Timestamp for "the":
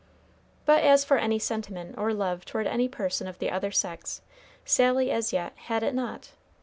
3.37-3.51